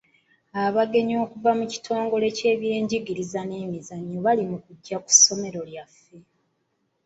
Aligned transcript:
Abagenyi 0.65 1.15
okuva 1.25 1.51
mu 1.59 1.65
kitongole 1.71 2.25
ky'ebyenjigiriza 2.37 3.39
n'emizannyo 3.45 4.17
bali 4.25 4.43
mu 4.51 4.57
kujja 4.63 4.97
ku 5.03 5.09
ssomero 5.15 5.61
lyaffe. 5.69 6.17